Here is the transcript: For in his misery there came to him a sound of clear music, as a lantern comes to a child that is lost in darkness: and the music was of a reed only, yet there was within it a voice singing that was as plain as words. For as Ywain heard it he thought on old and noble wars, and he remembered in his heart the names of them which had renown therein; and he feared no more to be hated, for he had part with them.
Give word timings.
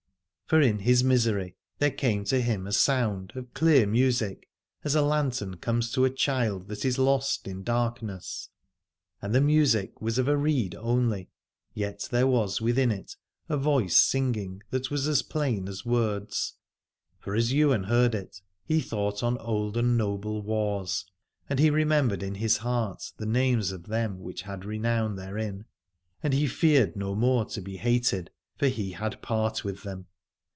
For 0.47 0.59
in 0.59 0.79
his 0.79 1.01
misery 1.01 1.55
there 1.79 1.91
came 1.91 2.25
to 2.25 2.41
him 2.41 2.67
a 2.67 2.73
sound 2.73 3.31
of 3.37 3.53
clear 3.53 3.87
music, 3.87 4.49
as 4.83 4.95
a 4.95 5.01
lantern 5.01 5.55
comes 5.55 5.89
to 5.93 6.03
a 6.03 6.09
child 6.09 6.67
that 6.67 6.83
is 6.83 6.97
lost 6.99 7.47
in 7.47 7.63
darkness: 7.63 8.49
and 9.21 9.33
the 9.33 9.39
music 9.39 10.01
was 10.01 10.17
of 10.17 10.27
a 10.27 10.35
reed 10.35 10.75
only, 10.75 11.29
yet 11.73 12.05
there 12.11 12.27
was 12.27 12.59
within 12.59 12.91
it 12.91 13.15
a 13.47 13.55
voice 13.55 13.95
singing 13.95 14.61
that 14.71 14.91
was 14.91 15.07
as 15.07 15.21
plain 15.21 15.69
as 15.69 15.85
words. 15.85 16.55
For 17.21 17.33
as 17.33 17.53
Ywain 17.53 17.83
heard 17.85 18.13
it 18.13 18.41
he 18.65 18.81
thought 18.81 19.23
on 19.23 19.37
old 19.37 19.77
and 19.77 19.97
noble 19.97 20.41
wars, 20.41 21.05
and 21.49 21.59
he 21.59 21.69
remembered 21.69 22.21
in 22.21 22.35
his 22.35 22.57
heart 22.57 23.13
the 23.15 23.25
names 23.25 23.71
of 23.71 23.83
them 23.87 24.19
which 24.19 24.41
had 24.41 24.65
renown 24.65 25.15
therein; 25.15 25.63
and 26.21 26.33
he 26.33 26.45
feared 26.45 26.97
no 26.97 27.15
more 27.15 27.45
to 27.45 27.61
be 27.61 27.77
hated, 27.77 28.31
for 28.57 28.67
he 28.67 28.91
had 28.91 29.21
part 29.21 29.63
with 29.63 29.83
them. 29.83 30.07